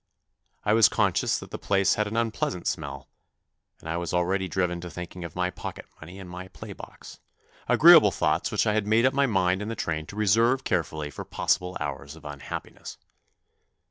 [0.65, 3.07] I was conscious that the place had an unpleasant smell,
[3.79, 7.19] and I was already driven to thinking of my pocket money and my play box
[7.69, 11.11] agreeable thoughts which I had made up my mind in the train to reserve carefully
[11.11, 12.97] for possible hours of un happiness.